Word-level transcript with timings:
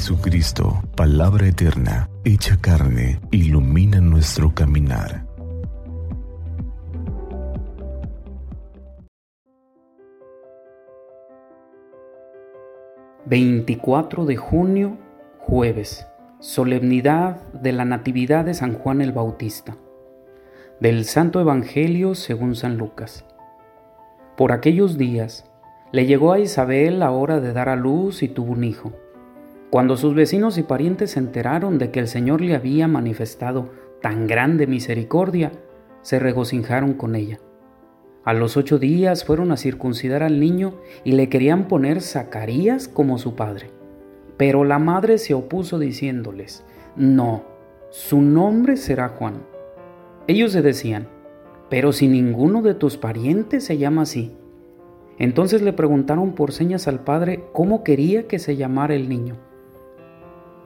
Jesucristo, 0.00 0.82
palabra 0.96 1.46
eterna, 1.46 2.08
hecha 2.24 2.56
carne, 2.58 3.20
ilumina 3.30 4.00
nuestro 4.00 4.54
caminar. 4.54 5.26
...24 13.28 14.24
de 14.24 14.36
junio, 14.36 14.96
jueves... 15.38 16.06
...solemnidad 16.38 17.52
de 17.52 17.72
la 17.72 17.84
Natividad 17.84 18.46
de 18.46 18.54
San 18.54 18.72
Juan 18.72 19.02
el 19.02 19.12
Bautista... 19.12 19.76
...del 20.80 21.04
Santo 21.04 21.42
Evangelio 21.42 22.14
según 22.14 22.54
San 22.54 22.78
Lucas... 22.78 23.26
...por 24.38 24.52
aquellos 24.52 24.96
días... 24.96 25.44
...le 25.92 26.06
llegó 26.06 26.32
a 26.32 26.38
Isabel 26.38 27.00
la 27.00 27.10
hora 27.10 27.38
de 27.38 27.52
dar 27.52 27.68
a 27.68 27.76
luz 27.76 28.22
y 28.22 28.28
tuvo 28.28 28.52
un 28.52 28.64
hijo... 28.64 28.94
Cuando 29.70 29.96
sus 29.96 30.16
vecinos 30.16 30.58
y 30.58 30.64
parientes 30.64 31.12
se 31.12 31.20
enteraron 31.20 31.78
de 31.78 31.92
que 31.92 32.00
el 32.00 32.08
Señor 32.08 32.40
le 32.40 32.56
había 32.56 32.88
manifestado 32.88 33.70
tan 34.02 34.26
grande 34.26 34.66
misericordia, 34.66 35.52
se 36.02 36.18
regocijaron 36.18 36.94
con 36.94 37.14
ella. 37.14 37.38
A 38.24 38.34
los 38.34 38.56
ocho 38.56 38.80
días 38.80 39.24
fueron 39.24 39.52
a 39.52 39.56
circuncidar 39.56 40.24
al 40.24 40.40
niño 40.40 40.74
y 41.04 41.12
le 41.12 41.28
querían 41.28 41.68
poner 41.68 42.02
Zacarías 42.02 42.88
como 42.88 43.16
su 43.18 43.36
padre. 43.36 43.70
Pero 44.36 44.64
la 44.64 44.80
madre 44.80 45.18
se 45.18 45.34
opuso 45.34 45.78
diciéndoles, 45.78 46.64
no, 46.96 47.44
su 47.90 48.20
nombre 48.20 48.76
será 48.76 49.10
Juan. 49.10 49.34
Ellos 50.26 50.50
se 50.50 50.62
decían, 50.62 51.06
pero 51.68 51.92
si 51.92 52.08
ninguno 52.08 52.60
de 52.62 52.74
tus 52.74 52.96
parientes 52.96 53.64
se 53.64 53.78
llama 53.78 54.02
así. 54.02 54.32
Entonces 55.18 55.62
le 55.62 55.72
preguntaron 55.72 56.34
por 56.34 56.50
señas 56.50 56.88
al 56.88 57.04
padre 57.04 57.44
cómo 57.52 57.84
quería 57.84 58.26
que 58.26 58.40
se 58.40 58.56
llamara 58.56 58.94
el 58.96 59.08
niño. 59.08 59.36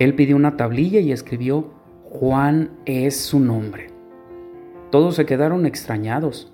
Él 0.00 0.14
pidió 0.14 0.34
una 0.34 0.56
tablilla 0.56 0.98
y 1.00 1.12
escribió, 1.12 1.74
Juan 2.04 2.70
es 2.86 3.20
su 3.20 3.38
nombre. 3.38 3.88
Todos 4.90 5.14
se 5.14 5.26
quedaron 5.26 5.66
extrañados. 5.66 6.50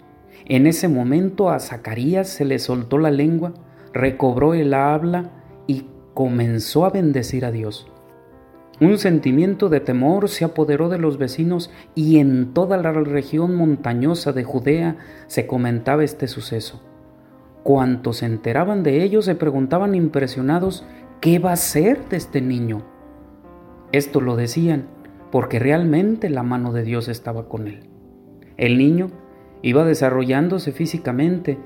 En 0.47 0.67
ese 0.67 0.89
momento 0.89 1.49
a 1.49 1.61
Zacarías 1.61 2.29
se 2.29 2.45
le 2.45 2.59
soltó 2.59 2.99
la 2.99 3.13
lengua, 3.13 3.55
recobró 3.95 4.53
el 4.53 4.75
habla 4.75 5.31
y 5.69 5.87
comenzó 6.13 6.85
a 6.85 6.91
bendecir 6.91 7.45
a 7.45 7.53
Dios. 7.53 7.87
Un 8.81 8.99
sentimiento 8.99 9.69
de 9.69 9.79
temor 9.79 10.29
se 10.29 10.45
apoderó 10.45 10.89
de 10.89 10.99
los 10.99 11.17
vecinos 11.17 11.71
y 11.95 12.19
en 12.19 12.53
toda 12.53 12.77
la 12.77 12.91
región 12.93 13.55
montañosa 13.55 14.33
de 14.33 14.43
Judea 14.43 14.97
se 15.29 15.47
comentaba 15.47 16.03
este 16.03 16.27
suceso. 16.27 16.83
Cuantos 17.63 18.19
se 18.19 18.27
enteraban 18.27 18.83
de 18.83 19.05
ello 19.05 19.23
se 19.23 19.37
preguntaban 19.37 19.95
impresionados, 19.95 20.85
¿qué 21.21 21.39
va 21.39 21.53
a 21.53 21.57
ser 21.57 22.09
de 22.09 22.17
este 22.17 22.41
niño? 22.41 22.96
Esto 23.93 24.21
lo 24.21 24.37
decían 24.37 24.87
porque 25.31 25.59
realmente 25.59 26.31
la 26.31 26.43
mano 26.43 26.73
de 26.73 26.83
Dios 26.83 27.09
estaba 27.09 27.49
con 27.49 27.69
él. 27.69 27.81
El 28.57 28.79
niño 28.79 29.11
iba 29.63 29.85
desarrollándose 29.85 30.73
físicamente 30.73 31.59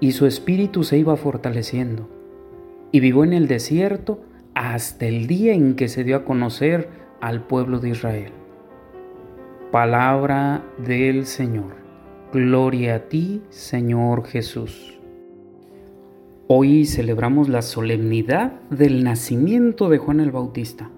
y 0.00 0.12
su 0.12 0.26
espíritu 0.26 0.84
se 0.84 0.98
iba 0.98 1.16
fortaleciendo. 1.16 2.08
Y 2.90 3.00
vivió 3.00 3.24
en 3.24 3.32
el 3.32 3.48
desierto 3.48 4.20
hasta 4.54 5.06
el 5.06 5.26
día 5.26 5.54
en 5.54 5.76
que 5.76 5.88
se 5.88 6.04
dio 6.04 6.16
a 6.16 6.24
conocer 6.24 6.88
al 7.20 7.46
pueblo 7.46 7.78
de 7.78 7.90
Israel. 7.90 8.32
Palabra 9.70 10.64
del 10.84 11.24
Señor. 11.24 11.76
Gloria 12.32 12.96
a 12.96 12.98
ti, 13.08 13.42
Señor 13.50 14.24
Jesús. 14.24 14.98
Hoy 16.48 16.84
celebramos 16.84 17.48
la 17.48 17.62
solemnidad 17.62 18.52
del 18.70 19.04
nacimiento 19.04 19.88
de 19.88 19.98
Juan 19.98 20.20
el 20.20 20.30
Bautista. 20.30 20.90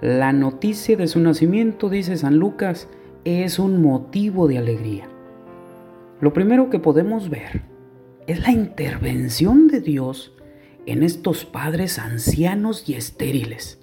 La 0.00 0.32
noticia 0.32 0.96
de 0.96 1.06
su 1.06 1.20
nacimiento, 1.20 1.90
dice 1.90 2.16
San 2.16 2.38
Lucas, 2.38 2.88
es 3.24 3.58
un 3.58 3.82
motivo 3.82 4.48
de 4.48 4.56
alegría. 4.56 5.06
Lo 6.22 6.32
primero 6.32 6.70
que 6.70 6.78
podemos 6.78 7.28
ver 7.28 7.64
es 8.26 8.40
la 8.40 8.50
intervención 8.50 9.68
de 9.68 9.82
Dios 9.82 10.32
en 10.86 11.02
estos 11.02 11.44
padres 11.44 11.98
ancianos 11.98 12.88
y 12.88 12.94
estériles. 12.94 13.78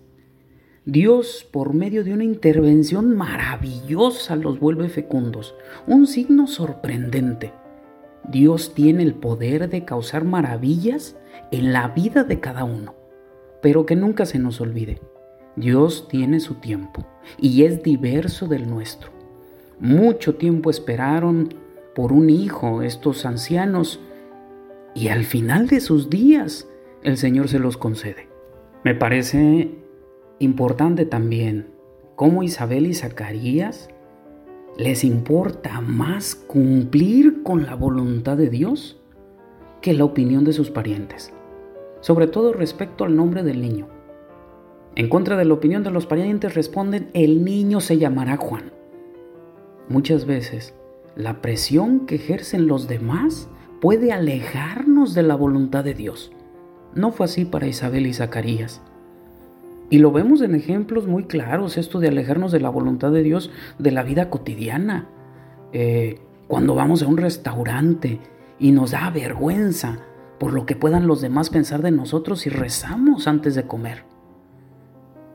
Dios, 0.85 1.47
por 1.51 1.75
medio 1.75 2.03
de 2.03 2.13
una 2.13 2.23
intervención 2.23 3.15
maravillosa, 3.15 4.35
los 4.35 4.59
vuelve 4.59 4.89
fecundos, 4.89 5.53
un 5.85 6.07
signo 6.07 6.47
sorprendente. 6.47 7.53
Dios 8.27 8.73
tiene 8.73 9.03
el 9.03 9.13
poder 9.13 9.69
de 9.69 9.85
causar 9.85 10.23
maravillas 10.23 11.15
en 11.51 11.73
la 11.73 11.89
vida 11.89 12.23
de 12.23 12.39
cada 12.39 12.63
uno, 12.63 12.95
pero 13.61 13.85
que 13.85 13.95
nunca 13.95 14.25
se 14.25 14.39
nos 14.39 14.59
olvide. 14.61 14.99
Dios 15.57 16.07
tiene 16.07 16.39
su 16.39 16.55
tiempo 16.55 17.03
y 17.39 17.63
es 17.63 17.81
diverso 17.81 18.47
del 18.47 18.69
nuestro. 18.69 19.09
Mucho 19.79 20.35
tiempo 20.35 20.69
esperaron 20.69 21.53
por 21.95 22.13
un 22.13 22.29
hijo 22.29 22.83
estos 22.83 23.25
ancianos 23.25 23.99
y 24.93 25.07
al 25.07 25.25
final 25.25 25.67
de 25.67 25.79
sus 25.79 26.11
días 26.11 26.67
el 27.01 27.17
Señor 27.17 27.49
se 27.49 27.57
los 27.57 27.75
concede. 27.75 28.27
Me 28.83 28.93
parece 28.93 29.71
importante 30.37 31.05
también 31.05 31.67
cómo 32.15 32.43
Isabel 32.43 32.85
y 32.85 32.93
Zacarías 32.93 33.89
les 34.77 35.03
importa 35.03 35.81
más 35.81 36.35
cumplir 36.35 37.41
con 37.41 37.65
la 37.65 37.73
voluntad 37.73 38.37
de 38.37 38.51
Dios 38.51 39.01
que 39.81 39.93
la 39.93 40.05
opinión 40.05 40.43
de 40.43 40.53
sus 40.53 40.69
parientes, 40.69 41.33
sobre 42.01 42.27
todo 42.27 42.53
respecto 42.53 43.05
al 43.05 43.15
nombre 43.15 43.41
del 43.41 43.59
niño. 43.59 43.96
En 44.97 45.09
contra 45.09 45.37
de 45.37 45.45
la 45.45 45.53
opinión 45.53 45.83
de 45.83 45.91
los 45.91 46.07
parientes 46.07 46.55
responden, 46.55 47.11
el 47.13 47.45
niño 47.45 47.81
se 47.81 47.99
llamará 47.99 48.35
Juan. 48.35 48.71
Muchas 49.89 50.25
veces, 50.25 50.73
la 51.15 51.39
presión 51.39 52.07
que 52.07 52.15
ejercen 52.15 52.65
los 52.65 52.87
demás 52.87 53.47
puede 53.79 54.11
alejarnos 54.11 55.13
de 55.13 55.21
la 55.21 55.35
voluntad 55.35 55.83
de 55.83 55.93
Dios. 55.93 56.31
No 56.95 57.11
fue 57.11 57.27
así 57.27 57.45
para 57.45 57.67
Isabel 57.67 58.07
y 58.07 58.13
Zacarías. 58.13 58.81
Y 59.91 59.99
lo 59.99 60.11
vemos 60.11 60.41
en 60.41 60.55
ejemplos 60.55 61.05
muy 61.05 61.25
claros, 61.25 61.77
esto 61.77 61.99
de 61.99 62.07
alejarnos 62.07 62.51
de 62.51 62.59
la 62.59 62.69
voluntad 62.69 63.11
de 63.11 63.21
Dios 63.21 63.51
de 63.77 63.91
la 63.91 64.01
vida 64.01 64.31
cotidiana. 64.31 65.09
Eh, 65.73 66.21
cuando 66.47 66.73
vamos 66.73 67.03
a 67.03 67.07
un 67.07 67.17
restaurante 67.17 68.19
y 68.57 68.71
nos 68.71 68.89
da 68.89 69.11
vergüenza 69.11 69.99
por 70.39 70.53
lo 70.53 70.65
que 70.65 70.75
puedan 70.75 71.05
los 71.05 71.21
demás 71.21 71.51
pensar 71.51 71.83
de 71.83 71.91
nosotros 71.91 72.47
y 72.47 72.49
rezamos 72.49 73.27
antes 73.27 73.53
de 73.53 73.67
comer 73.67 74.06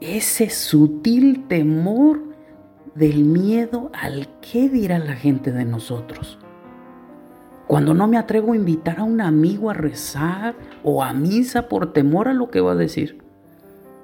ese 0.03 0.51
sutil 0.51 1.47
temor 1.47 2.21
del 2.95 3.25
miedo 3.25 3.91
al 3.95 4.29
qué 4.41 4.69
dirá 4.69 4.99
la 4.99 5.15
gente 5.15 5.53
de 5.53 5.65
nosotros. 5.65 6.39
Cuando 7.69 7.95
no 7.95 8.09
me 8.09 8.19
atrevo 8.19 8.53
a 8.53 8.57
invitar 8.57 8.99
a 8.99 9.05
un 9.05 9.21
amigo 9.21 9.71
a 9.71 9.75
rezar 9.75 10.57
o 10.83 11.03
a 11.03 11.13
misa 11.13 11.69
por 11.69 11.93
temor 11.93 12.29
a 12.29 12.35
lo 12.35 12.51
que 12.51 12.61
va 12.61 12.73
a 12.73 12.77
decir. 12.77 13.23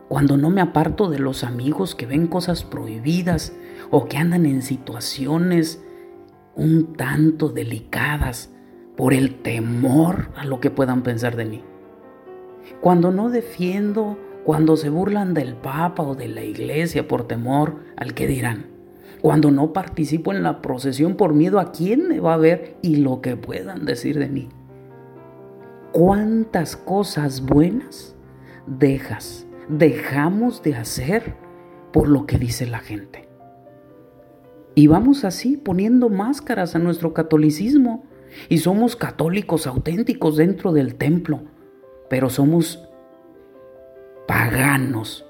Cuando 0.08 0.36
no 0.36 0.48
me 0.50 0.62
aparto 0.62 1.10
de 1.10 1.18
los 1.18 1.44
amigos 1.44 1.94
que 1.94 2.06
ven 2.06 2.28
cosas 2.28 2.64
prohibidas 2.64 3.52
o 3.90 4.06
que 4.06 4.16
andan 4.16 4.46
en 4.46 4.62
situaciones 4.62 5.82
un 6.54 6.94
tanto 6.94 7.48
delicadas 7.50 8.50
por 8.96 9.12
el 9.12 9.42
temor 9.42 10.30
a 10.36 10.44
lo 10.44 10.60
que 10.60 10.70
puedan 10.70 11.02
pensar 11.02 11.36
de 11.36 11.44
mí. 11.44 11.62
Cuando 12.80 13.10
no 13.10 13.28
defiendo 13.28 14.16
cuando 14.48 14.78
se 14.78 14.88
burlan 14.88 15.34
del 15.34 15.56
Papa 15.56 16.02
o 16.02 16.14
de 16.14 16.26
la 16.26 16.42
Iglesia 16.42 17.06
por 17.06 17.28
temor 17.28 17.80
al 17.96 18.14
que 18.14 18.26
dirán, 18.26 18.64
cuando 19.20 19.50
no 19.50 19.74
participo 19.74 20.32
en 20.32 20.42
la 20.42 20.62
procesión 20.62 21.16
por 21.16 21.34
miedo 21.34 21.60
a 21.60 21.70
quién 21.70 22.08
me 22.08 22.18
va 22.18 22.32
a 22.32 22.38
ver 22.38 22.78
y 22.80 22.96
lo 22.96 23.20
que 23.20 23.36
puedan 23.36 23.84
decir 23.84 24.18
de 24.18 24.30
mí. 24.30 24.48
¿Cuántas 25.92 26.78
cosas 26.78 27.44
buenas 27.44 28.16
dejas, 28.66 29.46
dejamos 29.68 30.62
de 30.62 30.76
hacer 30.76 31.34
por 31.92 32.08
lo 32.08 32.24
que 32.24 32.38
dice 32.38 32.64
la 32.64 32.78
gente? 32.78 33.28
Y 34.74 34.86
vamos 34.86 35.26
así 35.26 35.58
poniendo 35.58 36.08
máscaras 36.08 36.74
a 36.74 36.78
nuestro 36.78 37.12
catolicismo 37.12 38.06
y 38.48 38.56
somos 38.56 38.96
católicos 38.96 39.66
auténticos 39.66 40.38
dentro 40.38 40.72
del 40.72 40.94
templo, 40.94 41.42
pero 42.08 42.30
somos 42.30 42.87
paganos, 44.28 45.26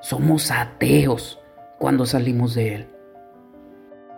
somos 0.00 0.50
ateos 0.50 1.40
cuando 1.78 2.04
salimos 2.04 2.54
de 2.54 2.74
Él. 2.74 2.86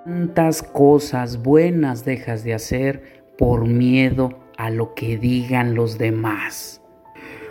¿Cuántas 0.02 0.62
cosas 0.62 1.42
buenas 1.42 2.04
dejas 2.06 2.42
de 2.42 2.54
hacer 2.54 3.22
por 3.36 3.66
miedo 3.66 4.30
a 4.56 4.70
lo 4.70 4.94
que 4.94 5.18
digan 5.18 5.74
los 5.74 5.98
demás? 5.98 6.80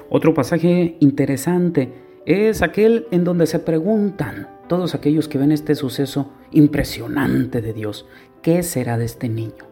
Otro 0.09 0.33
pasaje 0.33 0.97
interesante 0.99 1.93
es 2.25 2.63
aquel 2.63 3.07
en 3.11 3.23
donde 3.23 3.45
se 3.45 3.59
preguntan 3.59 4.47
todos 4.67 4.95
aquellos 4.95 5.27
que 5.27 5.37
ven 5.37 5.51
este 5.51 5.75
suceso 5.75 6.33
impresionante 6.51 7.61
de 7.61 7.73
Dios, 7.73 8.07
¿qué 8.41 8.63
será 8.63 8.97
de 8.97 9.05
este 9.05 9.29
niño? 9.29 9.65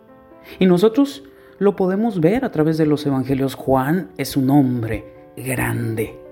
Y 0.60 0.68
nosotros 0.68 1.24
lo 1.58 1.76
podemos 1.76 2.22
ver 2.22 2.46
a 2.46 2.52
través 2.52 2.78
de 2.78 2.86
los 2.86 3.06
evangelios. 3.06 3.56
Juan 3.56 4.12
es 4.18 4.38
un 4.38 4.50
hombre 4.52 5.32
grande, 5.36 6.25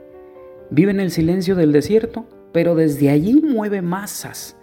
Vive 0.69 0.91
en 0.91 0.99
el 0.99 1.11
silencio 1.11 1.55
del 1.55 1.71
desierto, 1.71 2.25
pero 2.51 2.75
desde 2.75 3.09
allí 3.09 3.41
mueve 3.41 3.81
masas. 3.81 4.57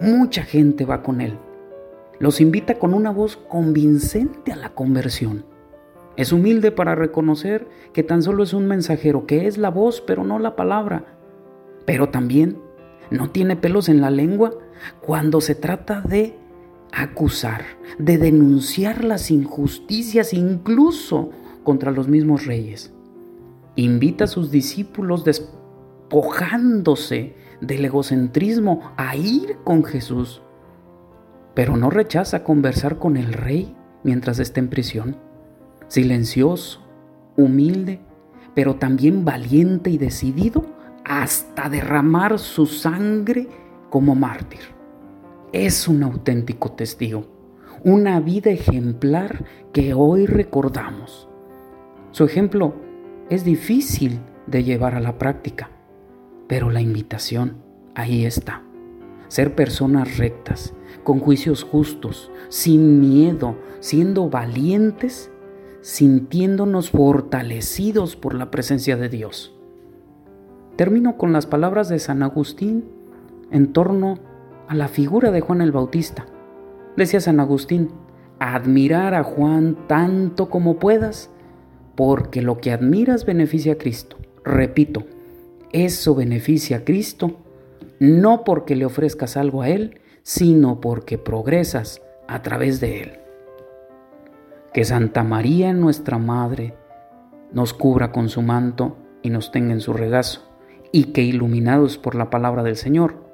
Mucha 0.00 0.42
gente 0.42 0.84
va 0.84 1.02
con 1.02 1.20
él. 1.20 1.38
Los 2.18 2.40
invita 2.40 2.74
con 2.78 2.94
una 2.94 3.10
voz 3.10 3.36
convincente 3.36 4.52
a 4.52 4.56
la 4.56 4.74
conversión. 4.74 5.44
Es 6.16 6.32
humilde 6.32 6.72
para 6.72 6.94
reconocer 6.94 7.68
que 7.92 8.02
tan 8.02 8.22
solo 8.22 8.42
es 8.42 8.54
un 8.54 8.66
mensajero, 8.66 9.26
que 9.26 9.46
es 9.46 9.58
la 9.58 9.70
voz, 9.70 10.00
pero 10.00 10.24
no 10.24 10.38
la 10.38 10.56
palabra. 10.56 11.04
Pero 11.84 12.08
también 12.08 12.58
no 13.10 13.30
tiene 13.30 13.56
pelos 13.56 13.88
en 13.88 14.00
la 14.00 14.10
lengua 14.10 14.54
cuando 15.00 15.40
se 15.40 15.54
trata 15.54 16.00
de 16.00 16.34
acusar, 16.92 17.64
de 17.98 18.16
denunciar 18.18 19.04
las 19.04 19.30
injusticias 19.30 20.32
incluso 20.32 21.30
contra 21.64 21.90
los 21.90 22.08
mismos 22.08 22.46
reyes. 22.46 22.95
Invita 23.76 24.24
a 24.24 24.28
sus 24.28 24.50
discípulos 24.50 25.24
despojándose 25.24 27.36
del 27.60 27.84
egocentrismo 27.84 28.92
a 28.96 29.16
ir 29.16 29.58
con 29.64 29.84
Jesús, 29.84 30.40
pero 31.54 31.76
no 31.76 31.90
rechaza 31.90 32.42
conversar 32.42 32.98
con 32.98 33.18
el 33.18 33.34
rey 33.34 33.76
mientras 34.02 34.38
está 34.38 34.60
en 34.60 34.68
prisión. 34.68 35.18
Silencioso, 35.88 36.80
humilde, 37.36 38.00
pero 38.54 38.76
también 38.76 39.26
valiente 39.26 39.90
y 39.90 39.98
decidido 39.98 40.64
hasta 41.04 41.68
derramar 41.68 42.38
su 42.38 42.64
sangre 42.64 43.46
como 43.90 44.14
mártir. 44.14 44.60
Es 45.52 45.86
un 45.86 46.02
auténtico 46.02 46.72
testigo, 46.72 47.26
una 47.84 48.20
vida 48.20 48.50
ejemplar 48.50 49.44
que 49.72 49.92
hoy 49.92 50.26
recordamos. 50.26 51.28
Su 52.10 52.24
ejemplo 52.24 52.86
es 53.28 53.44
difícil 53.44 54.20
de 54.46 54.62
llevar 54.62 54.94
a 54.94 55.00
la 55.00 55.18
práctica, 55.18 55.70
pero 56.46 56.70
la 56.70 56.80
invitación 56.80 57.56
ahí 57.94 58.24
está. 58.24 58.62
Ser 59.28 59.54
personas 59.56 60.18
rectas, 60.18 60.74
con 61.02 61.18
juicios 61.18 61.64
justos, 61.64 62.30
sin 62.48 63.00
miedo, 63.00 63.56
siendo 63.80 64.30
valientes, 64.30 65.32
sintiéndonos 65.80 66.90
fortalecidos 66.90 68.14
por 68.14 68.34
la 68.34 68.50
presencia 68.50 68.96
de 68.96 69.08
Dios. 69.08 69.56
Termino 70.76 71.16
con 71.16 71.32
las 71.32 71.46
palabras 71.46 71.88
de 71.88 71.98
San 71.98 72.22
Agustín 72.22 72.84
en 73.50 73.72
torno 73.72 74.18
a 74.68 74.74
la 74.74 74.88
figura 74.88 75.30
de 75.30 75.40
Juan 75.40 75.60
el 75.60 75.72
Bautista. 75.72 76.26
Decía 76.96 77.20
San 77.20 77.40
Agustín, 77.40 77.90
admirar 78.38 79.14
a 79.14 79.24
Juan 79.24 79.76
tanto 79.88 80.48
como 80.50 80.78
puedas, 80.78 81.30
porque 81.96 82.42
lo 82.42 82.58
que 82.58 82.72
admiras 82.72 83.24
beneficia 83.24 83.72
a 83.72 83.78
Cristo. 83.78 84.16
Repito, 84.44 85.04
eso 85.72 86.14
beneficia 86.14 86.78
a 86.78 86.84
Cristo 86.84 87.38
no 87.98 88.44
porque 88.44 88.76
le 88.76 88.84
ofrezcas 88.84 89.36
algo 89.36 89.62
a 89.62 89.68
Él, 89.70 90.00
sino 90.22 90.80
porque 90.80 91.18
progresas 91.18 92.02
a 92.28 92.42
través 92.42 92.80
de 92.80 93.02
Él. 93.02 93.12
Que 94.72 94.84
Santa 94.84 95.24
María, 95.24 95.72
nuestra 95.72 96.18
Madre, 96.18 96.74
nos 97.52 97.72
cubra 97.72 98.12
con 98.12 98.28
su 98.28 98.42
manto 98.42 98.96
y 99.22 99.30
nos 99.30 99.50
tenga 99.50 99.72
en 99.72 99.80
su 99.80 99.92
regazo, 99.92 100.42
y 100.92 101.04
que 101.12 101.22
iluminados 101.22 101.96
por 101.96 102.14
la 102.14 102.28
palabra 102.28 102.62
del 102.62 102.76
Señor, 102.76 103.24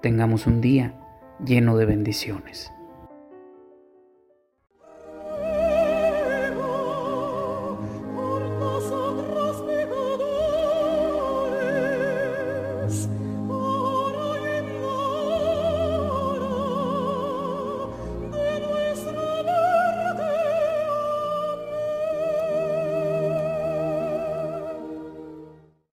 tengamos 0.00 0.46
un 0.46 0.60
día 0.60 0.94
lleno 1.44 1.76
de 1.76 1.86
bendiciones. 1.86 2.70
us. 12.86 13.15